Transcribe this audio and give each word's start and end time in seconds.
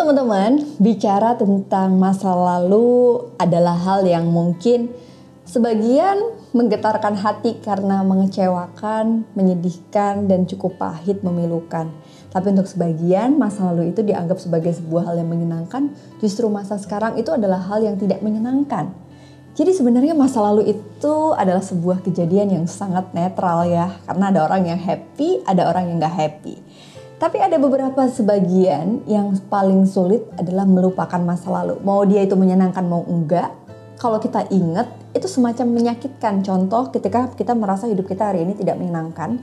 teman-teman, 0.00 0.64
bicara 0.80 1.36
tentang 1.36 2.00
masa 2.00 2.32
lalu 2.32 3.20
adalah 3.36 3.76
hal 3.76 4.00
yang 4.08 4.32
mungkin 4.32 4.88
sebagian 5.44 6.16
menggetarkan 6.56 7.20
hati 7.20 7.60
karena 7.60 8.00
mengecewakan, 8.00 9.28
menyedihkan, 9.36 10.24
dan 10.24 10.48
cukup 10.48 10.80
pahit 10.80 11.20
memilukan. 11.20 11.92
Tapi 12.32 12.46
untuk 12.48 12.64
sebagian, 12.64 13.36
masa 13.36 13.68
lalu 13.68 13.92
itu 13.92 14.00
dianggap 14.00 14.40
sebagai 14.40 14.72
sebuah 14.72 15.12
hal 15.12 15.20
yang 15.20 15.28
menyenangkan, 15.28 15.92
justru 16.24 16.48
masa 16.48 16.80
sekarang 16.80 17.20
itu 17.20 17.28
adalah 17.36 17.60
hal 17.60 17.84
yang 17.84 18.00
tidak 18.00 18.24
menyenangkan. 18.24 18.96
Jadi 19.52 19.76
sebenarnya 19.76 20.16
masa 20.16 20.40
lalu 20.40 20.80
itu 20.80 21.14
adalah 21.36 21.60
sebuah 21.60 22.00
kejadian 22.00 22.56
yang 22.56 22.64
sangat 22.64 23.12
netral 23.12 23.68
ya, 23.68 24.00
karena 24.08 24.32
ada 24.32 24.48
orang 24.48 24.64
yang 24.64 24.80
happy, 24.80 25.44
ada 25.44 25.68
orang 25.68 25.92
yang 25.92 26.00
gak 26.00 26.16
happy. 26.16 26.56
Tapi 27.20 27.36
ada 27.36 27.60
beberapa 27.60 28.08
sebagian 28.08 29.04
yang 29.04 29.36
paling 29.52 29.84
sulit 29.84 30.24
adalah 30.40 30.64
melupakan 30.64 31.20
masa 31.20 31.52
lalu. 31.52 31.76
Mau 31.84 32.00
dia 32.08 32.24
itu 32.24 32.32
menyenangkan 32.32 32.80
mau 32.80 33.04
enggak, 33.04 33.52
kalau 34.00 34.16
kita 34.16 34.48
ingat 34.48 34.88
itu 35.12 35.28
semacam 35.28 35.68
menyakitkan. 35.68 36.40
Contoh 36.40 36.88
ketika 36.88 37.28
kita 37.36 37.52
merasa 37.52 37.84
hidup 37.84 38.08
kita 38.08 38.32
hari 38.32 38.48
ini 38.48 38.56
tidak 38.56 38.80
menyenangkan. 38.80 39.36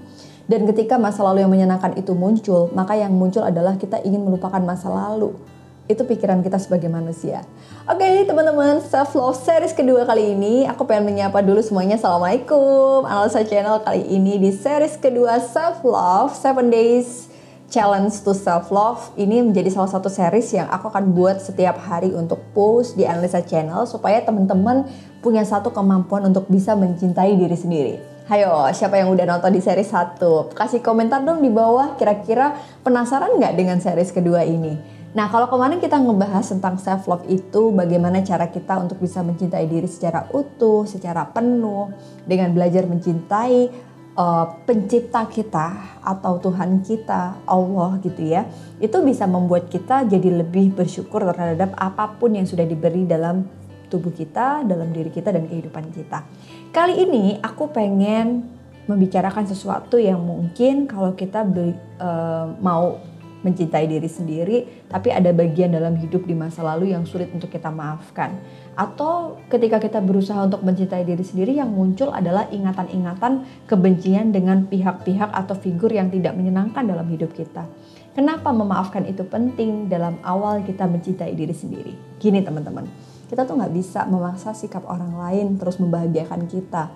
Dan 0.50 0.66
ketika 0.66 0.98
masa 0.98 1.22
lalu 1.22 1.46
yang 1.46 1.54
menyenangkan 1.54 1.94
itu 2.02 2.18
muncul, 2.18 2.74
maka 2.74 2.98
yang 2.98 3.14
muncul 3.14 3.46
adalah 3.46 3.78
kita 3.78 4.02
ingin 4.02 4.26
melupakan 4.26 4.58
masa 4.58 4.90
lalu. 4.90 5.38
Itu 5.86 6.02
pikiran 6.02 6.42
kita 6.42 6.58
sebagai 6.58 6.90
manusia. 6.90 7.46
Oke 7.86 8.02
okay, 8.02 8.26
teman-teman, 8.26 8.82
self 8.82 9.14
love 9.14 9.38
series 9.38 9.78
kedua 9.78 10.02
kali 10.10 10.34
ini 10.34 10.66
aku 10.66 10.82
pengen 10.90 11.14
menyapa 11.14 11.46
dulu 11.46 11.62
semuanya. 11.62 12.02
Assalamualaikum. 12.02 13.06
Analisa 13.06 13.46
channel 13.46 13.86
kali 13.86 14.02
ini 14.10 14.42
di 14.42 14.50
series 14.50 14.98
kedua 14.98 15.38
self 15.38 15.86
love 15.86 16.34
7 16.34 16.74
days 16.74 17.37
Challenge 17.68 18.16
to 18.24 18.32
Self 18.32 18.72
Love 18.72 19.12
ini 19.20 19.44
menjadi 19.44 19.68
salah 19.68 19.92
satu 19.92 20.08
series 20.08 20.56
yang 20.56 20.72
aku 20.72 20.88
akan 20.88 21.12
buat 21.12 21.44
setiap 21.44 21.76
hari 21.84 22.16
untuk 22.16 22.40
post 22.56 22.96
di 22.96 23.04
Analisa 23.04 23.44
Channel 23.44 23.84
supaya 23.84 24.24
teman-teman 24.24 24.88
punya 25.20 25.44
satu 25.44 25.76
kemampuan 25.76 26.24
untuk 26.32 26.48
bisa 26.48 26.80
mencintai 26.80 27.36
diri 27.36 27.58
sendiri. 27.60 27.96
Hayo, 28.32 28.72
siapa 28.72 28.96
yang 28.96 29.12
udah 29.12 29.28
nonton 29.28 29.52
di 29.52 29.60
series 29.60 29.92
1? 29.92 30.16
Kasih 30.56 30.80
komentar 30.80 31.20
dong 31.28 31.44
di 31.44 31.52
bawah 31.52 32.00
kira-kira 32.00 32.56
penasaran 32.88 33.36
nggak 33.36 33.60
dengan 33.60 33.84
series 33.84 34.16
kedua 34.16 34.48
ini? 34.48 34.80
Nah, 35.12 35.28
kalau 35.28 35.52
kemarin 35.52 35.84
kita 35.84 36.00
ngebahas 36.00 36.48
tentang 36.48 36.80
self 36.80 37.04
love 37.04 37.28
itu 37.28 37.76
bagaimana 37.76 38.24
cara 38.24 38.48
kita 38.48 38.80
untuk 38.80 39.04
bisa 39.04 39.20
mencintai 39.28 39.68
diri 39.68 39.92
secara 39.92 40.24
utuh, 40.32 40.88
secara 40.88 41.28
penuh, 41.28 41.92
dengan 42.24 42.56
belajar 42.56 42.88
mencintai 42.88 43.88
uh, 44.18 44.46
pencipta 44.66 45.30
kita 45.30 46.02
atau 46.02 46.42
Tuhan 46.42 46.82
kita, 46.82 47.46
Allah 47.46 48.02
gitu 48.02 48.26
ya, 48.26 48.50
itu 48.82 48.98
bisa 49.06 49.30
membuat 49.30 49.70
kita 49.70 50.04
jadi 50.10 50.42
lebih 50.44 50.74
bersyukur 50.74 51.24
terhadap 51.24 51.78
apa 51.78 52.18
pun 52.18 52.34
yang 52.34 52.50
sudah 52.50 52.66
diberi 52.66 53.06
dalam 53.06 53.46
tubuh 53.88 54.12
kita, 54.12 54.68
dalam 54.68 54.92
diri 54.92 55.14
kita 55.14 55.32
dan 55.32 55.48
kehidupan 55.48 55.94
kita. 55.96 56.28
Kali 56.76 57.08
ini 57.08 57.40
aku 57.40 57.72
pengen 57.72 58.58
membicarakan 58.88 59.48
sesuatu 59.48 60.00
yang 60.00 60.20
mungkin 60.20 60.88
kalau 60.88 61.16
kita 61.16 61.44
be, 61.44 61.76
uh, 62.00 62.52
mau 62.60 63.00
mencintai 63.48 63.88
diri 63.88 64.12
sendiri, 64.12 64.58
tapi 64.92 65.16
ada 65.16 65.32
bagian 65.32 65.72
dalam 65.72 65.96
hidup 65.96 66.28
di 66.28 66.36
masa 66.36 66.68
lalu 66.68 66.92
yang 66.92 67.08
sulit 67.08 67.32
untuk 67.32 67.48
kita 67.48 67.72
maafkan. 67.72 68.36
Atau 68.76 69.40
ketika 69.48 69.80
kita 69.80 70.04
berusaha 70.04 70.44
untuk 70.44 70.68
mencintai 70.68 71.08
diri 71.08 71.24
sendiri 71.24 71.56
yang 71.56 71.72
muncul 71.72 72.12
adalah 72.12 72.52
ingatan-ingatan 72.52 73.48
kebencian 73.66 74.36
dengan 74.36 74.68
pihak-pihak 74.68 75.32
atau 75.32 75.56
figur 75.56 75.96
yang 75.96 76.12
tidak 76.12 76.36
menyenangkan 76.36 76.84
dalam 76.84 77.08
hidup 77.08 77.32
kita. 77.32 77.64
Kenapa 78.12 78.52
memaafkan 78.52 79.08
itu 79.08 79.24
penting 79.24 79.88
dalam 79.88 80.20
awal 80.28 80.60
kita 80.68 80.84
mencintai 80.90 81.32
diri 81.32 81.54
sendiri? 81.56 81.94
Gini 82.20 82.44
teman-teman, 82.44 82.84
kita 83.32 83.46
tuh 83.46 83.56
nggak 83.56 83.74
bisa 83.78 84.04
memaksa 84.10 84.58
sikap 84.58 84.84
orang 84.90 85.14
lain 85.16 85.56
terus 85.56 85.78
membahagiakan 85.78 86.50
kita. 86.50 86.90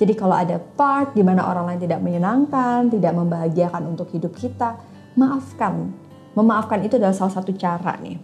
Jadi 0.00 0.18
kalau 0.18 0.34
ada 0.34 0.58
part 0.58 1.14
di 1.14 1.22
mana 1.22 1.46
orang 1.46 1.68
lain 1.68 1.80
tidak 1.86 2.00
menyenangkan, 2.02 2.90
tidak 2.90 3.12
membahagiakan 3.14 3.86
untuk 3.86 4.10
hidup 4.10 4.32
kita, 4.34 4.80
maafkan. 5.18 5.92
Memaafkan 6.32 6.80
itu 6.84 6.96
adalah 6.96 7.12
salah 7.12 7.34
satu 7.36 7.52
cara 7.52 7.96
nih. 8.00 8.16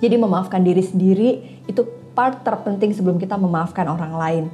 Jadi 0.00 0.16
memaafkan 0.16 0.60
diri 0.64 0.84
sendiri 0.84 1.30
itu 1.68 1.84
part 2.16 2.44
terpenting 2.44 2.92
sebelum 2.92 3.16
kita 3.16 3.36
memaafkan 3.36 3.88
orang 3.88 4.12
lain. 4.16 4.44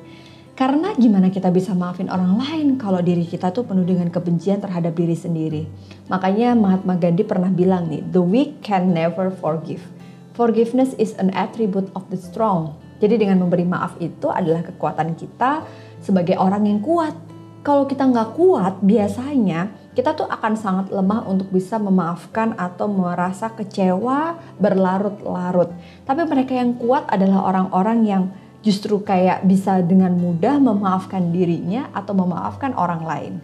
Karena 0.56 0.97
gimana 0.97 1.28
kita 1.28 1.53
bisa 1.53 1.77
maafin 1.77 2.09
orang 2.09 2.41
lain 2.41 2.81
kalau 2.81 3.04
diri 3.04 3.28
kita 3.28 3.53
tuh 3.53 3.69
penuh 3.69 3.84
dengan 3.84 4.09
kebencian 4.09 4.56
terhadap 4.56 4.97
diri 4.97 5.12
sendiri. 5.12 5.69
Makanya 6.09 6.56
Mahatma 6.56 6.97
Gandhi 6.97 7.28
pernah 7.28 7.53
bilang 7.53 7.93
nih, 7.93 8.00
the 8.09 8.22
weak 8.25 8.65
can 8.65 8.97
never 8.97 9.28
forgive. 9.28 9.84
Forgiveness 10.33 10.97
is 10.97 11.12
an 11.21 11.28
attribute 11.37 11.93
of 11.93 12.09
the 12.09 12.16
strong. 12.16 12.72
Jadi 13.04 13.21
dengan 13.21 13.44
memberi 13.44 13.69
maaf 13.69 14.00
itu 14.00 14.33
adalah 14.33 14.65
kekuatan 14.65 15.12
kita 15.12 15.60
sebagai 16.00 16.41
orang 16.41 16.65
yang 16.65 16.81
kuat. 16.81 17.12
Kalau 17.60 17.84
kita 17.84 18.09
nggak 18.09 18.33
kuat, 18.33 18.81
biasanya 18.81 19.69
kita 19.97 20.12
tuh 20.12 20.29
akan 20.29 20.55
sangat 20.61 20.87
lemah 20.93 21.25
untuk 21.25 21.49
bisa 21.49 21.81
memaafkan 21.81 22.53
atau 22.61 22.84
merasa 22.84 23.49
kecewa 23.49 24.37
berlarut-larut. 24.61 25.73
Tapi 26.05 26.23
mereka 26.29 26.53
yang 26.53 26.77
kuat 26.77 27.09
adalah 27.09 27.49
orang-orang 27.49 27.99
yang 28.05 28.23
justru 28.61 29.01
kayak 29.01 29.49
bisa 29.49 29.81
dengan 29.81 30.12
mudah 30.21 30.61
memaafkan 30.61 31.33
dirinya 31.33 31.89
atau 31.97 32.12
memaafkan 32.12 32.77
orang 32.77 33.03
lain. 33.09 33.34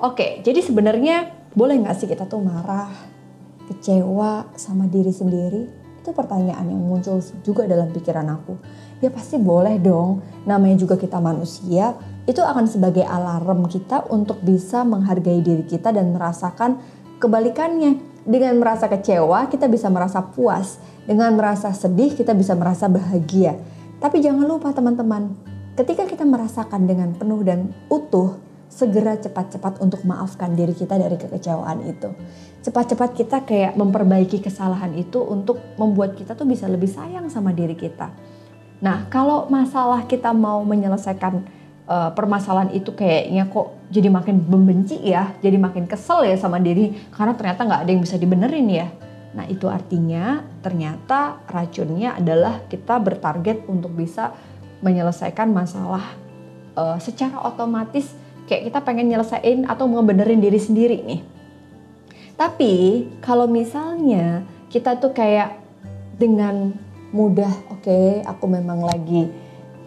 Oke, 0.00 0.40
jadi 0.40 0.64
sebenarnya 0.64 1.28
boleh 1.52 1.76
nggak 1.84 1.96
sih 2.00 2.08
kita 2.08 2.24
tuh 2.24 2.40
marah, 2.40 2.88
kecewa 3.68 4.48
sama 4.56 4.88
diri 4.88 5.12
sendiri? 5.12 5.77
Itu 6.08 6.16
pertanyaan 6.16 6.72
yang 6.72 6.80
muncul 6.88 7.20
juga 7.44 7.68
dalam 7.68 7.92
pikiran 7.92 8.24
aku. 8.32 8.56
Ya 9.04 9.12
pasti 9.12 9.36
boleh 9.36 9.76
dong, 9.76 10.24
namanya 10.48 10.80
juga 10.80 10.96
kita 10.96 11.20
manusia, 11.20 11.92
itu 12.24 12.40
akan 12.40 12.64
sebagai 12.64 13.04
alarm 13.04 13.68
kita 13.68 14.08
untuk 14.08 14.40
bisa 14.40 14.88
menghargai 14.88 15.44
diri 15.44 15.68
kita 15.68 15.92
dan 15.92 16.16
merasakan 16.16 16.80
kebalikannya. 17.20 18.24
Dengan 18.24 18.56
merasa 18.56 18.88
kecewa, 18.88 19.52
kita 19.52 19.68
bisa 19.68 19.92
merasa 19.92 20.24
puas. 20.24 20.80
Dengan 21.04 21.36
merasa 21.36 21.76
sedih, 21.76 22.16
kita 22.16 22.32
bisa 22.32 22.56
merasa 22.56 22.88
bahagia. 22.88 23.60
Tapi 24.00 24.24
jangan 24.24 24.48
lupa 24.48 24.72
teman-teman, 24.72 25.36
ketika 25.76 26.08
kita 26.08 26.24
merasakan 26.24 26.88
dengan 26.88 27.12
penuh 27.12 27.44
dan 27.44 27.76
utuh, 27.92 28.40
segera 28.72 29.12
cepat-cepat 29.20 29.84
untuk 29.84 30.08
maafkan 30.08 30.56
diri 30.56 30.72
kita 30.72 30.96
dari 30.96 31.20
kekecewaan 31.20 31.84
itu. 31.84 32.08
Cepat-cepat 32.68 33.16
kita 33.16 33.48
kayak 33.48 33.80
memperbaiki 33.80 34.44
kesalahan 34.44 34.92
itu 34.92 35.24
untuk 35.24 35.56
membuat 35.80 36.20
kita 36.20 36.36
tuh 36.36 36.44
bisa 36.44 36.68
lebih 36.68 36.92
sayang 36.92 37.32
sama 37.32 37.48
diri 37.56 37.72
kita. 37.72 38.12
Nah, 38.84 39.08
kalau 39.08 39.48
masalah 39.48 40.04
kita 40.04 40.36
mau 40.36 40.60
menyelesaikan 40.68 41.48
uh, 41.88 42.12
permasalahan 42.12 42.68
itu 42.76 42.92
kayaknya 42.92 43.48
kok 43.48 43.72
jadi 43.88 44.12
makin 44.12 44.44
membenci 44.44 45.00
ya, 45.00 45.32
jadi 45.40 45.56
makin 45.56 45.88
kesel 45.88 46.28
ya 46.28 46.36
sama 46.36 46.60
diri 46.60 46.92
karena 47.08 47.32
ternyata 47.32 47.64
nggak 47.64 47.80
ada 47.88 47.90
yang 47.96 48.02
bisa 48.04 48.20
dibenerin 48.20 48.68
ya. 48.68 48.92
Nah 49.32 49.48
itu 49.48 49.64
artinya 49.64 50.44
ternyata 50.60 51.40
racunnya 51.48 52.20
adalah 52.20 52.68
kita 52.68 53.00
bertarget 53.00 53.64
untuk 53.64 53.96
bisa 53.96 54.36
menyelesaikan 54.84 55.48
masalah 55.56 56.04
uh, 56.76 57.00
secara 57.00 57.48
otomatis 57.48 58.12
kayak 58.44 58.68
kita 58.68 58.84
pengen 58.84 59.08
nyelesain 59.08 59.64
atau 59.64 59.88
ngebenerin 59.88 60.44
diri 60.44 60.60
sendiri 60.60 61.00
nih. 61.00 61.37
Tapi 62.38 63.02
kalau 63.18 63.50
misalnya 63.50 64.46
kita 64.70 64.94
tuh 65.02 65.10
kayak 65.10 65.58
dengan 66.14 66.70
mudah, 67.10 67.50
oke 67.74 67.82
okay, 67.82 68.22
aku 68.22 68.46
memang 68.46 68.86
lagi 68.86 69.26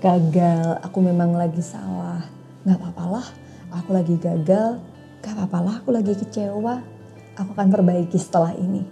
gagal, 0.03 0.83
aku 0.83 0.99
memang 0.99 1.31
lagi 1.31 1.63
salah. 1.63 2.27
Gak 2.67 2.75
apa-apa 2.75 3.05
lah, 3.07 3.27
aku 3.71 3.95
lagi 3.95 4.19
gagal, 4.19 4.83
gak 5.23 5.31
apa-apa 5.31 5.57
lah 5.63 5.75
aku 5.79 5.95
lagi 5.95 6.11
kecewa. 6.11 6.83
Aku 7.39 7.55
akan 7.55 7.71
perbaiki 7.71 8.19
setelah 8.19 8.51
ini. 8.51 8.83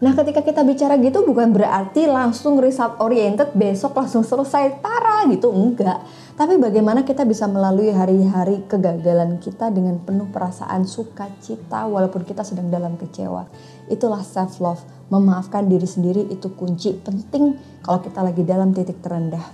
Nah 0.00 0.14
ketika 0.14 0.40
kita 0.46 0.62
bicara 0.62 0.94
gitu 1.02 1.26
bukan 1.26 1.50
berarti 1.50 2.06
langsung 2.06 2.56
result 2.62 2.96
oriented 3.02 3.52
besok 3.52 3.92
langsung 3.98 4.22
selesai 4.22 4.78
tara 4.78 5.26
gitu 5.26 5.50
enggak. 5.50 5.98
Tapi 6.40 6.56
bagaimana 6.56 7.04
kita 7.04 7.28
bisa 7.28 7.44
melalui 7.44 7.92
hari-hari 7.92 8.64
kegagalan 8.64 9.36
kita 9.44 9.68
dengan 9.68 10.00
penuh 10.00 10.24
perasaan 10.32 10.88
sukacita 10.88 11.84
walaupun 11.84 12.24
kita 12.24 12.40
sedang 12.48 12.72
dalam 12.72 12.96
kecewa. 12.96 13.44
Itulah 13.92 14.24
self 14.24 14.56
love. 14.56 14.80
Memaafkan 15.12 15.68
diri 15.68 15.84
sendiri 15.84 16.24
itu 16.32 16.48
kunci 16.56 16.96
penting 16.96 17.60
kalau 17.84 18.00
kita 18.00 18.24
lagi 18.24 18.40
dalam 18.40 18.72
titik 18.72 19.04
terendah. 19.04 19.44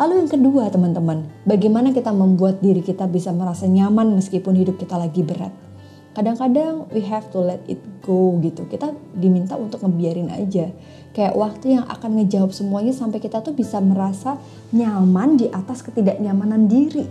Lalu 0.00 0.24
yang 0.24 0.30
kedua 0.32 0.72
teman-teman, 0.72 1.28
bagaimana 1.44 1.92
kita 1.92 2.08
membuat 2.16 2.64
diri 2.64 2.80
kita 2.80 3.04
bisa 3.12 3.28
merasa 3.36 3.68
nyaman 3.68 4.16
meskipun 4.16 4.56
hidup 4.56 4.80
kita 4.80 4.96
lagi 4.96 5.20
berat. 5.20 5.52
Kadang-kadang 6.12 6.92
we 6.92 7.00
have 7.08 7.32
to 7.32 7.40
let 7.40 7.64
it 7.64 7.80
go 8.04 8.36
gitu. 8.44 8.68
Kita 8.68 8.92
diminta 9.16 9.56
untuk 9.56 9.80
ngebiarin 9.80 10.28
aja. 10.28 10.68
Kayak 11.16 11.36
waktu 11.36 11.80
yang 11.80 11.88
akan 11.88 12.20
ngejawab 12.20 12.52
semuanya 12.52 12.92
sampai 12.92 13.20
kita 13.20 13.40
tuh 13.40 13.56
bisa 13.56 13.80
merasa 13.80 14.36
nyaman 14.76 15.40
di 15.40 15.48
atas 15.48 15.80
ketidaknyamanan 15.80 16.68
diri. 16.68 17.08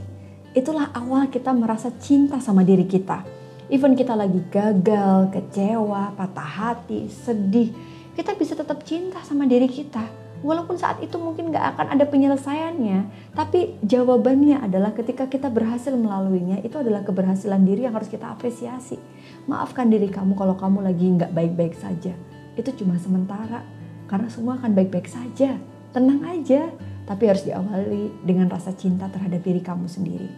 Itulah 0.53 0.93
awal 0.93 1.33
kita 1.33 1.49
merasa 1.49 1.89
cinta 1.97 2.37
sama 2.37 2.61
diri 2.61 2.85
kita. 2.85 3.25
Even 3.71 3.95
kita 3.95 4.13
lagi 4.13 4.43
gagal, 4.51 5.31
kecewa, 5.31 6.11
patah 6.13 6.51
hati, 6.59 7.07
sedih, 7.07 7.71
kita 8.13 8.35
bisa 8.35 8.53
tetap 8.53 8.83
cinta 8.83 9.23
sama 9.23 9.47
diri 9.47 9.71
kita. 9.71 10.20
Walaupun 10.41 10.73
saat 10.73 10.97
itu 11.05 11.21
mungkin 11.21 11.53
gak 11.53 11.77
akan 11.77 11.93
ada 11.93 12.05
penyelesaiannya, 12.09 13.31
tapi 13.37 13.77
jawabannya 13.85 14.65
adalah 14.65 14.89
ketika 14.97 15.29
kita 15.29 15.53
berhasil 15.53 15.93
melaluinya, 15.93 16.57
itu 16.65 16.81
adalah 16.81 17.05
keberhasilan 17.05 17.61
diri 17.61 17.85
yang 17.85 17.93
harus 17.93 18.09
kita 18.09 18.25
apresiasi. 18.25 18.97
Maafkan 19.45 19.93
diri 19.93 20.09
kamu 20.09 20.33
kalau 20.33 20.57
kamu 20.57 20.81
lagi 20.81 21.05
nggak 21.13 21.29
baik-baik 21.29 21.77
saja. 21.77 22.17
Itu 22.57 22.73
cuma 22.73 22.97
sementara, 22.97 23.61
karena 24.09 24.33
semua 24.33 24.57
akan 24.57 24.73
baik-baik 24.73 25.05
saja. 25.05 25.61
Tenang 25.93 26.25
aja, 26.25 26.73
tapi 27.05 27.29
harus 27.29 27.45
diawali 27.45 28.25
dengan 28.25 28.49
rasa 28.49 28.73
cinta 28.73 29.11
terhadap 29.13 29.45
diri 29.45 29.61
kamu 29.61 29.85
sendiri. 29.85 30.29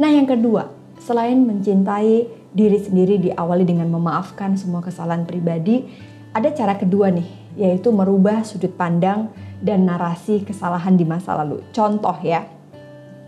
Nah 0.00 0.08
yang 0.08 0.24
kedua, 0.24 0.72
selain 0.96 1.44
mencintai 1.44 2.24
diri 2.56 2.78
sendiri 2.80 3.20
diawali 3.20 3.68
dengan 3.68 3.92
memaafkan 3.92 4.56
semua 4.56 4.80
kesalahan 4.80 5.28
pribadi, 5.28 5.84
ada 6.32 6.48
cara 6.54 6.78
kedua 6.78 7.12
nih, 7.12 7.41
yaitu 7.56 7.92
merubah 7.92 8.44
sudut 8.44 8.72
pandang 8.72 9.28
dan 9.62 9.86
narasi 9.86 10.42
kesalahan 10.42 10.96
di 10.96 11.04
masa 11.06 11.36
lalu. 11.38 11.62
Contoh 11.70 12.16
ya, 12.24 12.48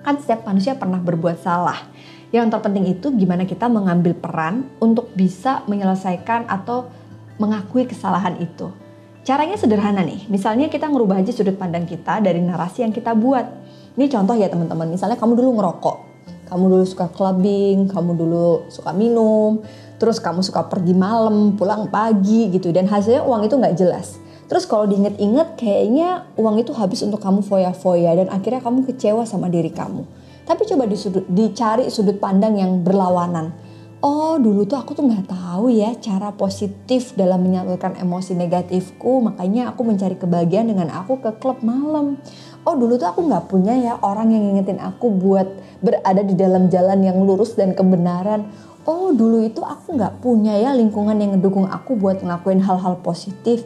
kan 0.05 0.21
setiap 0.21 0.45
manusia 0.45 0.77
pernah 0.77 1.01
berbuat 1.01 1.41
salah. 1.41 1.79
Yang 2.35 2.59
terpenting 2.59 2.87
itu 2.91 3.15
gimana 3.15 3.47
kita 3.47 3.71
mengambil 3.71 4.13
peran 4.13 4.67
untuk 4.83 5.15
bisa 5.15 5.63
menyelesaikan 5.71 6.51
atau 6.51 6.91
mengakui 7.39 7.87
kesalahan 7.87 8.35
itu. 8.43 8.75
Caranya 9.25 9.57
sederhana 9.57 10.05
nih, 10.05 10.29
misalnya 10.29 10.69
kita 10.69 10.85
ngerubah 10.85 11.25
aja 11.25 11.33
sudut 11.33 11.57
pandang 11.57 11.89
kita 11.89 12.21
dari 12.21 12.45
narasi 12.45 12.85
yang 12.85 12.93
kita 12.93 13.17
buat. 13.17 13.47
Ini 13.97 14.11
contoh 14.11 14.37
ya 14.37 14.53
teman-teman, 14.53 14.91
misalnya 14.91 15.17
kamu 15.17 15.39
dulu 15.39 15.63
ngerokok, 15.63 15.97
kamu 16.49 16.65
dulu 16.71 16.85
suka 16.85 17.11
clubbing, 17.11 17.89
kamu 17.89 18.11
dulu 18.17 18.69
suka 18.69 18.93
minum, 18.93 19.65
terus 19.97 20.21
kamu 20.21 20.45
suka 20.45 20.67
pergi 20.69 20.93
malam, 20.93 21.57
pulang 21.57 21.89
pagi 21.89 22.53
gitu, 22.53 22.71
dan 22.71 22.87
hasilnya 22.87 23.25
uang 23.25 23.49
itu 23.49 23.55
nggak 23.57 23.77
jelas. 23.77 24.21
Terus 24.45 24.69
kalau 24.69 24.85
diinget-inget 24.85 25.57
kayaknya 25.57 26.29
uang 26.37 26.61
itu 26.61 26.77
habis 26.77 27.01
untuk 27.01 27.21
kamu 27.21 27.41
foya-foya 27.41 28.13
dan 28.13 28.29
akhirnya 28.29 28.61
kamu 28.61 28.85
kecewa 28.85 29.25
sama 29.25 29.49
diri 29.49 29.73
kamu. 29.73 30.05
Tapi 30.45 30.63
coba 30.69 30.85
disudut, 30.85 31.25
dicari 31.33 31.89
sudut 31.89 32.21
pandang 32.21 32.61
yang 32.61 32.85
berlawanan. 32.85 33.57
Oh 34.05 34.37
dulu 34.37 34.69
tuh 34.69 34.77
aku 34.77 34.93
tuh 34.93 35.09
nggak 35.09 35.33
tahu 35.33 35.73
ya 35.73 35.97
cara 35.97 36.29
positif 36.37 37.17
dalam 37.17 37.41
menyalurkan 37.41 37.97
emosi 37.97 38.37
negatifku 38.37 39.25
makanya 39.25 39.73
aku 39.73 39.81
mencari 39.81 40.21
kebahagiaan 40.21 40.69
dengan 40.69 40.93
aku 40.93 41.25
ke 41.25 41.33
klub 41.41 41.65
malam. 41.65 42.21
Oh 42.65 42.75
dulu 42.75 42.97
tuh 42.97 43.09
aku 43.13 43.29
nggak 43.29 43.53
punya 43.53 43.77
ya 43.77 43.93
orang 44.01 44.33
yang 44.33 44.43
ngingetin 44.49 44.81
aku 44.81 45.13
buat 45.13 45.47
berada 45.85 46.25
di 46.25 46.33
dalam 46.33 46.73
jalan 46.73 47.05
yang 47.05 47.21
lurus 47.21 47.53
dan 47.53 47.77
kebenaran 47.77 48.49
oh 48.85 49.13
dulu 49.17 49.45
itu 49.45 49.65
aku 49.65 49.97
nggak 49.97 50.21
punya 50.21 50.57
ya 50.61 50.77
lingkungan 50.77 51.17
yang 51.17 51.37
ngedukung 51.37 51.69
aku 51.69 51.97
buat 51.97 52.21
ngelakuin 52.21 52.61
hal-hal 52.61 53.01
positif. 53.01 53.65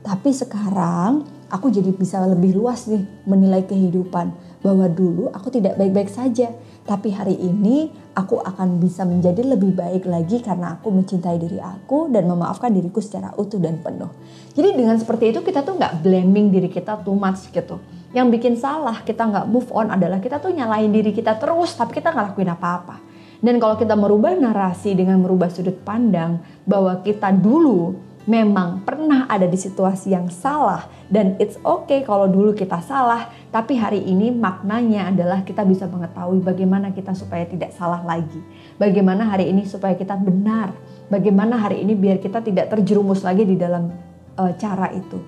Tapi 0.00 0.30
sekarang 0.30 1.26
aku 1.50 1.66
jadi 1.68 1.90
bisa 1.90 2.22
lebih 2.24 2.56
luas 2.56 2.86
nih 2.88 3.04
menilai 3.28 3.66
kehidupan. 3.66 4.32
Bahwa 4.64 4.90
dulu 4.90 5.30
aku 5.30 5.52
tidak 5.52 5.78
baik-baik 5.78 6.10
saja. 6.10 6.50
Tapi 6.86 7.10
hari 7.10 7.34
ini 7.34 7.90
aku 8.14 8.38
akan 8.38 8.78
bisa 8.78 9.02
menjadi 9.02 9.42
lebih 9.42 9.74
baik 9.74 10.06
lagi 10.06 10.38
karena 10.38 10.78
aku 10.78 10.94
mencintai 10.94 11.34
diri 11.34 11.58
aku 11.58 12.06
dan 12.14 12.30
memaafkan 12.30 12.70
diriku 12.70 13.02
secara 13.02 13.34
utuh 13.34 13.58
dan 13.58 13.82
penuh. 13.82 14.10
Jadi 14.54 14.78
dengan 14.78 14.94
seperti 14.94 15.34
itu 15.34 15.42
kita 15.42 15.66
tuh 15.66 15.74
nggak 15.74 16.06
blaming 16.06 16.54
diri 16.54 16.70
kita 16.70 17.02
too 17.02 17.18
much 17.18 17.50
gitu. 17.50 17.82
Yang 18.14 18.26
bikin 18.38 18.54
salah 18.54 19.02
kita 19.02 19.26
nggak 19.26 19.46
move 19.50 19.70
on 19.74 19.90
adalah 19.90 20.22
kita 20.22 20.38
tuh 20.38 20.54
nyalahin 20.54 20.94
diri 20.94 21.10
kita 21.10 21.38
terus 21.40 21.74
tapi 21.74 21.98
kita 21.98 22.14
nggak 22.14 22.34
lakuin 22.34 22.52
apa-apa. 22.52 22.96
Dan 23.42 23.60
kalau 23.60 23.76
kita 23.76 23.94
merubah 23.98 24.32
narasi 24.32 24.96
dengan 24.96 25.20
merubah 25.20 25.52
sudut 25.52 25.76
pandang 25.84 26.40
bahwa 26.64 27.02
kita 27.04 27.34
dulu 27.34 27.94
memang 28.26 28.82
pernah 28.82 29.30
ada 29.30 29.46
di 29.46 29.54
situasi 29.54 30.10
yang 30.10 30.26
salah 30.32 30.90
dan 31.06 31.38
it's 31.38 31.54
okay 31.62 32.02
kalau 32.02 32.26
dulu 32.26 32.50
kita 32.50 32.82
salah, 32.82 33.30
tapi 33.54 33.78
hari 33.78 34.02
ini 34.02 34.34
maknanya 34.34 35.14
adalah 35.14 35.46
kita 35.46 35.62
bisa 35.62 35.86
mengetahui 35.86 36.42
bagaimana 36.42 36.90
kita 36.90 37.14
supaya 37.14 37.46
tidak 37.46 37.70
salah 37.78 38.02
lagi. 38.02 38.42
Bagaimana 38.74 39.30
hari 39.30 39.54
ini 39.54 39.62
supaya 39.62 39.94
kita 39.94 40.18
benar. 40.18 40.74
Bagaimana 41.06 41.54
hari 41.54 41.86
ini 41.86 41.94
biar 41.94 42.18
kita 42.18 42.42
tidak 42.42 42.74
terjerumus 42.74 43.22
lagi 43.22 43.46
di 43.46 43.54
dalam 43.54 43.94
uh, 44.34 44.52
cara 44.58 44.90
itu. 44.90 45.22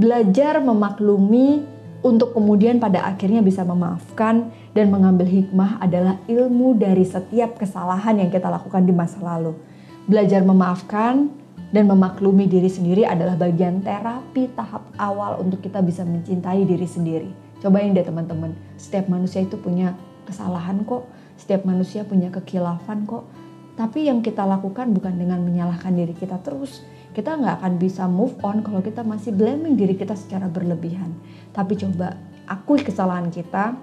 Belajar 0.00 0.64
memaklumi 0.64 1.77
untuk 1.98 2.30
kemudian 2.30 2.78
pada 2.78 3.02
akhirnya 3.02 3.42
bisa 3.42 3.66
memaafkan 3.66 4.54
dan 4.70 4.86
mengambil 4.94 5.26
hikmah 5.26 5.82
adalah 5.82 6.14
ilmu 6.30 6.78
dari 6.78 7.02
setiap 7.02 7.58
kesalahan 7.58 8.22
yang 8.22 8.30
kita 8.30 8.46
lakukan 8.46 8.86
di 8.86 8.94
masa 8.94 9.18
lalu. 9.18 9.58
Belajar 10.06 10.46
memaafkan 10.46 11.26
dan 11.74 11.84
memaklumi 11.90 12.48
diri 12.48 12.70
sendiri 12.70 13.02
adalah 13.04 13.36
bagian 13.36 13.82
terapi 13.82 14.48
tahap 14.54 14.86
awal 14.96 15.42
untuk 15.42 15.60
kita 15.60 15.82
bisa 15.82 16.06
mencintai 16.06 16.64
diri 16.64 16.86
sendiri. 16.86 17.30
Cobain 17.58 17.90
deh 17.90 18.06
teman-teman, 18.06 18.54
setiap 18.78 19.10
manusia 19.10 19.42
itu 19.42 19.58
punya 19.58 19.92
kesalahan 20.22 20.86
kok, 20.86 21.10
setiap 21.34 21.66
manusia 21.66 22.06
punya 22.06 22.30
kekilafan 22.30 23.04
kok. 23.04 23.26
Tapi 23.74 24.06
yang 24.06 24.22
kita 24.22 24.46
lakukan 24.46 24.90
bukan 24.94 25.18
dengan 25.18 25.42
menyalahkan 25.42 25.94
diri 25.94 26.14
kita 26.14 26.38
terus, 26.46 26.82
kita 27.18 27.34
nggak 27.34 27.58
akan 27.58 27.74
bisa 27.82 28.06
move 28.06 28.38
on 28.46 28.62
kalau 28.62 28.78
kita 28.78 29.02
masih 29.02 29.34
blaming 29.34 29.74
diri 29.74 29.98
kita 29.98 30.14
secara 30.14 30.46
berlebihan. 30.46 31.10
Tapi 31.50 31.74
coba 31.74 32.14
akui 32.46 32.78
kesalahan 32.78 33.26
kita 33.34 33.74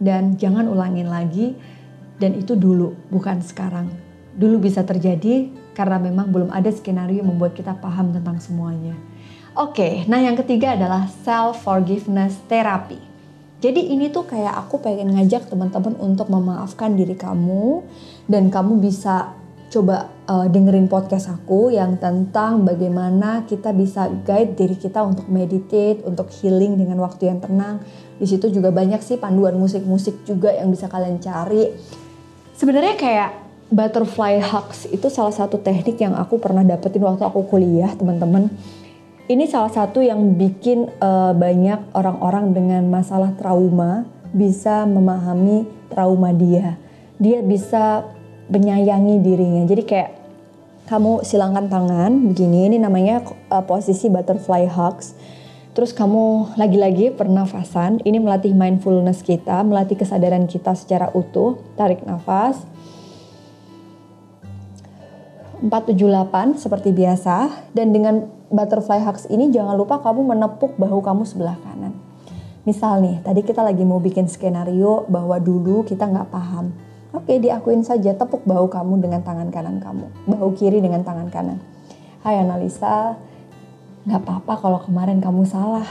dan 0.00 0.40
jangan 0.40 0.64
ulangin 0.64 1.12
lagi 1.12 1.52
dan 2.16 2.32
itu 2.32 2.56
dulu 2.56 2.96
bukan 3.12 3.44
sekarang. 3.44 3.92
Dulu 4.32 4.56
bisa 4.64 4.80
terjadi 4.88 5.52
karena 5.76 6.00
memang 6.00 6.32
belum 6.32 6.48
ada 6.48 6.72
skenario 6.72 7.20
membuat 7.20 7.52
kita 7.52 7.76
paham 7.76 8.16
tentang 8.16 8.40
semuanya. 8.40 8.96
Oke, 9.52 10.08
nah 10.08 10.20
yang 10.20 10.36
ketiga 10.40 10.72
adalah 10.72 11.12
self 11.28 11.60
forgiveness 11.60 12.40
therapy. 12.48 12.96
Jadi 13.60 13.92
ini 13.92 14.08
tuh 14.08 14.24
kayak 14.24 14.64
aku 14.64 14.80
pengen 14.80 15.12
ngajak 15.12 15.48
teman-teman 15.52 15.96
untuk 16.00 16.28
memaafkan 16.32 16.96
diri 16.96 17.16
kamu 17.16 17.84
dan 18.28 18.48
kamu 18.48 18.80
bisa 18.80 19.36
coba 19.68 20.15
uh, 20.26 20.46
dengerin 20.50 20.90
podcast 20.90 21.30
aku 21.30 21.70
yang 21.72 21.96
tentang 21.96 22.66
bagaimana 22.66 23.46
kita 23.46 23.70
bisa 23.70 24.10
guide 24.26 24.58
diri 24.58 24.76
kita 24.76 25.00
untuk 25.06 25.30
meditate, 25.30 26.02
untuk 26.02 26.28
healing 26.28 26.76
dengan 26.76 27.00
waktu 27.00 27.30
yang 27.30 27.38
tenang. 27.40 27.80
Di 28.18 28.26
situ 28.26 28.50
juga 28.50 28.74
banyak 28.74 29.00
sih 29.00 29.16
panduan 29.16 29.54
musik-musik 29.56 30.26
juga 30.26 30.52
yang 30.52 30.68
bisa 30.68 30.90
kalian 30.90 31.22
cari. 31.22 31.72
Sebenarnya 32.56 32.94
kayak 32.98 33.30
butterfly 33.70 34.38
hugs 34.42 34.86
itu 34.90 35.06
salah 35.10 35.34
satu 35.34 35.58
teknik 35.58 35.98
yang 35.98 36.14
aku 36.14 36.38
pernah 36.38 36.62
dapetin 36.62 37.02
waktu 37.02 37.22
aku 37.26 37.46
kuliah, 37.46 37.90
teman-teman. 37.94 38.50
Ini 39.26 39.42
salah 39.50 39.74
satu 39.74 40.06
yang 40.06 40.38
bikin 40.38 40.86
uh, 41.02 41.34
banyak 41.34 41.90
orang-orang 41.98 42.54
dengan 42.54 42.86
masalah 42.86 43.34
trauma 43.34 44.06
bisa 44.30 44.86
memahami 44.86 45.66
trauma 45.90 46.30
dia. 46.30 46.78
Dia 47.18 47.42
bisa 47.42 48.06
menyayangi 48.50 49.22
dirinya. 49.22 49.62
Jadi 49.66 49.82
kayak 49.82 50.10
kamu 50.86 51.26
silangkan 51.26 51.66
tangan 51.66 52.30
begini, 52.30 52.70
ini 52.70 52.78
namanya 52.78 53.26
uh, 53.50 53.64
posisi 53.66 54.06
butterfly 54.06 54.70
hugs. 54.70 55.18
Terus 55.74 55.92
kamu 55.92 56.56
lagi-lagi 56.56 57.12
pernafasan, 57.12 58.00
ini 58.06 58.16
melatih 58.16 58.56
mindfulness 58.56 59.20
kita, 59.20 59.60
melatih 59.60 59.98
kesadaran 59.98 60.48
kita 60.48 60.72
secara 60.72 61.12
utuh. 61.12 61.60
Tarik 61.76 62.06
nafas. 62.06 62.62
478 65.56 66.60
seperti 66.60 66.92
biasa 66.92 67.48
dan 67.72 67.88
dengan 67.88 68.28
butterfly 68.52 69.00
hugs 69.00 69.24
ini 69.32 69.48
jangan 69.48 69.72
lupa 69.72 69.98
kamu 70.04 70.36
menepuk 70.36 70.76
bahu 70.76 71.00
kamu 71.02 71.24
sebelah 71.24 71.56
kanan. 71.64 71.96
Misal 72.68 73.00
nih, 73.00 73.24
tadi 73.24 73.40
kita 73.40 73.64
lagi 73.64 73.82
mau 73.82 73.96
bikin 73.96 74.28
skenario 74.28 75.08
bahwa 75.08 75.40
dulu 75.40 75.82
kita 75.82 76.06
nggak 76.06 76.28
paham 76.28 76.85
Oke, 77.26 77.42
diakuin 77.42 77.82
saja 77.82 78.14
tepuk 78.14 78.46
bahu 78.46 78.70
kamu 78.70 79.02
dengan 79.02 79.18
tangan 79.18 79.50
kanan 79.50 79.82
kamu, 79.82 80.30
bahu 80.30 80.54
kiri 80.54 80.78
dengan 80.78 81.02
tangan 81.02 81.26
kanan. 81.26 81.58
Hai 82.22 82.38
Analisa, 82.38 83.18
nggak 84.06 84.22
apa-apa 84.22 84.54
kalau 84.62 84.78
kemarin 84.78 85.18
kamu 85.18 85.42
salah. 85.42 85.82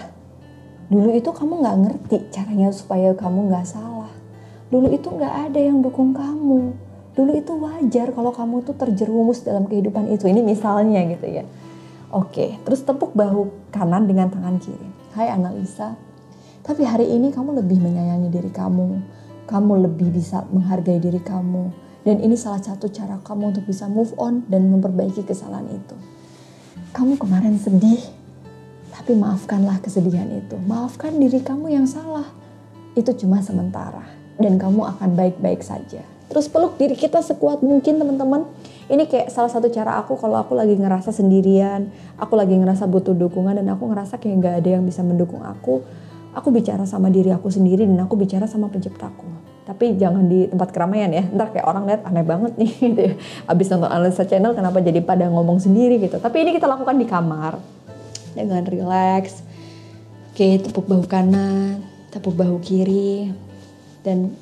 Dulu 0.87 1.11
itu 1.11 1.27
kamu 1.35 1.59
nggak 1.59 1.77
ngerti 1.83 2.17
caranya 2.31 2.71
supaya 2.71 3.11
kamu 3.11 3.51
nggak 3.51 3.67
salah. 3.67 4.07
Dulu 4.71 4.87
itu 4.95 5.11
nggak 5.11 5.51
ada 5.51 5.59
yang 5.59 5.83
dukung 5.83 6.15
kamu. 6.15 6.71
Dulu 7.19 7.31
itu 7.35 7.51
wajar 7.59 8.15
kalau 8.15 8.31
kamu 8.31 8.63
tuh 8.63 8.79
terjerumus 8.79 9.43
dalam 9.43 9.67
kehidupan 9.67 10.07
itu. 10.15 10.31
Ini 10.31 10.39
misalnya 10.39 11.03
gitu 11.03 11.27
ya. 11.27 11.43
Oke, 12.15 12.63
terus 12.63 12.79
tepuk 12.79 13.11
bahu 13.11 13.51
kanan 13.75 14.07
dengan 14.07 14.31
tangan 14.31 14.55
kiri. 14.55 14.87
Hai 15.11 15.35
Analisa, 15.35 15.99
tapi 16.63 16.87
hari 16.87 17.11
ini 17.11 17.35
kamu 17.35 17.59
lebih 17.59 17.83
menyayangi 17.83 18.31
diri 18.31 18.55
kamu 18.55 19.14
kamu 19.45 19.89
lebih 19.89 20.13
bisa 20.13 20.45
menghargai 20.49 21.01
diri 21.01 21.21
kamu. 21.21 21.71
Dan 22.05 22.21
ini 22.21 22.37
salah 22.37 22.61
satu 22.61 22.85
cara 22.93 23.17
kamu 23.21 23.55
untuk 23.55 23.65
bisa 23.65 23.89
move 23.89 24.13
on 24.21 24.45
dan 24.45 24.69
memperbaiki 24.69 25.25
kesalahan 25.25 25.65
itu. 25.73 25.95
Kamu 26.93 27.17
kemarin 27.17 27.57
sedih, 27.57 28.01
tapi 28.93 29.17
maafkanlah 29.17 29.81
kesedihan 29.81 30.29
itu. 30.29 30.53
Maafkan 30.69 31.17
diri 31.17 31.41
kamu 31.41 31.73
yang 31.73 31.89
salah. 31.89 32.29
Itu 32.93 33.11
cuma 33.17 33.41
sementara 33.41 34.05
dan 34.39 34.59
kamu 34.59 34.81
akan 34.95 35.15
baik-baik 35.15 35.63
saja. 35.63 36.03
terus 36.25 36.49
peluk 36.49 36.75
diri 36.81 36.97
kita 36.97 37.21
sekuat 37.21 37.61
mungkin 37.61 38.01
teman-teman 38.01 38.49
ini 38.89 39.05
kayak 39.05 39.29
salah 39.29 39.49
satu 39.49 39.69
cara 39.69 40.01
aku 40.01 40.17
kalau 40.17 40.41
aku 40.41 40.57
lagi 40.57 40.73
ngerasa 40.73 41.13
sendirian 41.13 41.93
aku 42.17 42.33
lagi 42.33 42.57
ngerasa 42.57 42.89
butuh 42.89 43.13
dukungan 43.13 43.61
dan 43.61 43.69
aku 43.69 43.85
ngerasa 43.93 44.17
kayak 44.17 44.41
nggak 44.41 44.55
ada 44.65 44.69
yang 44.81 44.83
bisa 44.83 45.05
mendukung 45.05 45.45
aku 45.45 45.85
aku 46.35 46.51
bicara 46.51 46.83
sama 46.83 47.07
diri 47.07 47.31
aku 47.31 47.47
sendiri 47.47 47.87
dan 47.87 48.03
aku 48.03 48.19
bicara 48.19 48.45
sama 48.45 48.67
penciptaku. 48.67 49.23
Tapi 49.65 49.97
jangan 49.97 50.27
di 50.29 50.45
tempat 50.45 50.69
keramaian 50.69 51.09
ya. 51.09 51.23
Ntar 51.25 51.55
kayak 51.55 51.65
orang 51.65 51.89
lihat 51.89 52.01
aneh 52.05 52.21
banget 52.21 52.53
nih 52.59 52.71
gitu 52.91 53.01
ya. 53.01 53.13
Abis 53.49 53.71
nonton 53.71 53.89
analisa 53.89 54.27
channel 54.27 54.53
kenapa 54.53 54.83
jadi 54.83 54.99
pada 55.01 55.25
ngomong 55.31 55.57
sendiri 55.63 55.97
gitu? 55.97 56.19
Tapi 56.19 56.45
ini 56.45 56.51
kita 56.53 56.67
lakukan 56.69 56.93
di 56.99 57.07
kamar. 57.07 57.57
Dengan 58.35 58.67
relax. 58.67 59.41
Oke 60.35 60.59
tepuk 60.59 60.91
bahu 60.91 61.07
kanan 61.07 61.79
tepuk 62.11 62.35
bahu 62.35 62.59
kiri. 62.59 63.31
Dan 64.03 64.35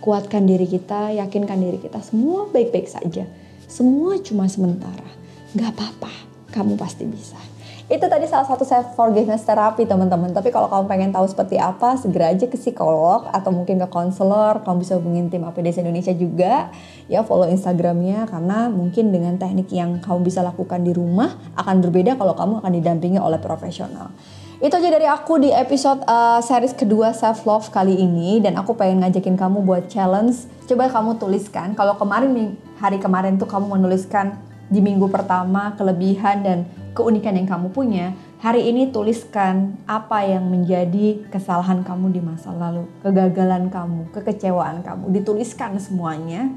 kuatkan 0.00 0.48
diri 0.48 0.64
kita 0.64 1.12
yakinkan 1.12 1.60
diri 1.60 1.76
kita 1.76 2.00
semua 2.00 2.48
baik-baik 2.48 2.88
saja. 2.88 3.26
Semua 3.68 4.16
cuma 4.22 4.48
sementara. 4.48 5.10
Nggak 5.52 5.76
apa-apa. 5.76 6.12
Kamu 6.50 6.74
pasti 6.80 7.04
bisa 7.06 7.49
itu 7.90 8.06
tadi 8.06 8.22
salah 8.30 8.46
satu 8.46 8.62
self 8.62 8.94
forgiveness 8.94 9.42
terapi 9.42 9.82
teman-teman. 9.82 10.30
Tapi 10.30 10.54
kalau 10.54 10.70
kamu 10.70 10.86
pengen 10.86 11.10
tahu 11.10 11.26
seperti 11.26 11.58
apa, 11.58 11.98
segera 11.98 12.30
aja 12.30 12.46
ke 12.46 12.54
psikolog 12.54 13.26
atau 13.34 13.50
mungkin 13.50 13.82
ke 13.82 13.88
konselor. 13.90 14.62
Kamu 14.62 14.78
bisa 14.78 14.94
hubungin 14.94 15.26
tim 15.26 15.42
APDC 15.42 15.82
Indonesia 15.82 16.14
juga. 16.14 16.70
Ya 17.10 17.26
follow 17.26 17.50
Instagramnya 17.50 18.30
karena 18.30 18.70
mungkin 18.70 19.10
dengan 19.10 19.34
teknik 19.42 19.74
yang 19.74 19.98
kamu 19.98 20.22
bisa 20.22 20.38
lakukan 20.38 20.86
di 20.86 20.94
rumah 20.94 21.34
akan 21.58 21.82
berbeda 21.82 22.14
kalau 22.14 22.38
kamu 22.38 22.62
akan 22.62 22.72
didampingi 22.78 23.18
oleh 23.18 23.42
profesional. 23.42 24.14
Itu 24.62 24.78
aja 24.78 24.86
dari 24.86 25.10
aku 25.10 25.42
di 25.42 25.50
episode 25.50 26.06
uh, 26.06 26.38
series 26.38 26.78
kedua 26.78 27.10
self 27.10 27.42
love 27.42 27.74
kali 27.74 27.98
ini 27.98 28.38
dan 28.38 28.54
aku 28.54 28.78
pengen 28.78 29.02
ngajakin 29.02 29.34
kamu 29.34 29.66
buat 29.66 29.90
challenge. 29.90 30.46
Coba 30.70 30.86
kamu 30.86 31.18
tuliskan 31.18 31.74
kalau 31.74 31.98
kemarin 31.98 32.54
hari 32.78 33.02
kemarin 33.02 33.34
tuh 33.34 33.50
kamu 33.50 33.66
menuliskan 33.66 34.38
di 34.70 34.78
minggu 34.78 35.10
pertama 35.10 35.74
kelebihan 35.74 36.46
dan 36.46 36.58
keunikan 36.92 37.38
yang 37.38 37.46
kamu 37.46 37.70
punya, 37.70 38.12
hari 38.42 38.66
ini 38.66 38.90
tuliskan 38.90 39.78
apa 39.86 40.26
yang 40.26 40.48
menjadi 40.50 41.22
kesalahan 41.30 41.86
kamu 41.86 42.10
di 42.10 42.20
masa 42.22 42.50
lalu, 42.50 42.86
kegagalan 43.04 43.70
kamu, 43.70 44.10
kekecewaan 44.10 44.82
kamu, 44.82 45.14
dituliskan 45.14 45.78
semuanya 45.78 46.50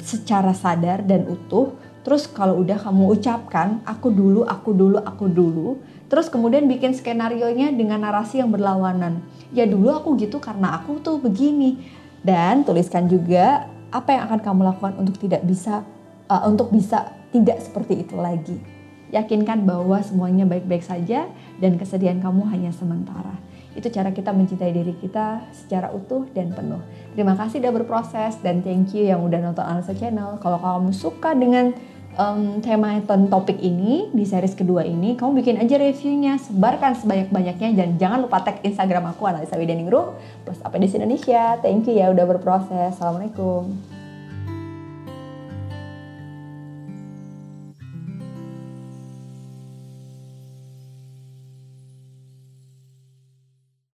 secara 0.00 0.52
sadar 0.52 1.00
dan 1.04 1.24
utuh. 1.24 1.72
Terus 2.04 2.28
kalau 2.28 2.60
udah 2.60 2.76
kamu 2.76 3.16
ucapkan, 3.16 3.80
aku 3.88 4.12
dulu, 4.12 4.44
aku 4.44 4.76
dulu, 4.76 5.00
aku 5.00 5.24
dulu. 5.32 5.80
Terus 6.12 6.28
kemudian 6.28 6.68
bikin 6.68 6.92
skenario-nya 6.92 7.72
dengan 7.72 8.04
narasi 8.04 8.44
yang 8.44 8.52
berlawanan. 8.52 9.24
Ya 9.56 9.64
dulu 9.64 9.88
aku 9.88 10.12
gitu 10.20 10.36
karena 10.36 10.76
aku 10.76 11.00
tuh 11.00 11.16
begini. 11.16 11.80
Dan 12.20 12.68
tuliskan 12.68 13.08
juga 13.08 13.72
apa 13.88 14.12
yang 14.12 14.28
akan 14.28 14.40
kamu 14.44 14.60
lakukan 14.68 14.94
untuk 15.00 15.16
tidak 15.16 15.48
bisa 15.48 15.80
uh, 16.28 16.42
untuk 16.44 16.68
bisa 16.68 17.08
tidak 17.32 17.64
seperti 17.64 18.04
itu 18.04 18.16
lagi. 18.20 18.73
Yakinkan 19.14 19.62
bahwa 19.62 20.02
semuanya 20.02 20.42
baik-baik 20.42 20.82
saja 20.82 21.30
dan 21.62 21.78
kesedihan 21.78 22.18
kamu 22.18 22.50
hanya 22.50 22.74
sementara. 22.74 23.38
Itu 23.78 23.86
cara 23.90 24.10
kita 24.10 24.34
mencintai 24.34 24.74
diri 24.74 24.94
kita 24.98 25.46
secara 25.54 25.94
utuh 25.94 26.26
dan 26.34 26.50
penuh. 26.50 26.82
Terima 27.14 27.38
kasih 27.38 27.62
udah 27.62 27.72
berproses 27.74 28.42
dan 28.42 28.62
thank 28.66 28.90
you 28.90 29.06
yang 29.06 29.22
udah 29.22 29.38
nonton 29.38 29.62
Analisa 29.62 29.94
Channel. 29.94 30.42
Kalau 30.42 30.58
kamu 30.58 30.90
suka 30.90 31.30
dengan 31.34 31.74
um, 32.18 32.58
tema 32.62 32.98
dan 33.02 33.26
topik 33.30 33.58
ini 33.62 34.10
di 34.10 34.26
series 34.26 34.54
kedua 34.54 34.86
ini, 34.86 35.18
kamu 35.18 35.42
bikin 35.42 35.56
aja 35.62 35.78
reviewnya, 35.78 36.38
sebarkan 36.38 36.98
sebanyak-banyaknya 36.98 37.68
dan 37.74 37.88
jangan 37.98 38.18
lupa 38.26 38.42
tag 38.42 38.62
Instagram 38.62 39.14
aku 39.14 39.26
Analisa 39.26 39.58
Wideningrum 39.58 40.14
plus 40.46 40.58
APDC 40.62 40.98
Indonesia. 40.98 41.58
Thank 41.62 41.90
you 41.90 41.98
ya 41.98 42.10
udah 42.10 42.26
berproses. 42.26 42.98
Assalamualaikum. 42.98 44.03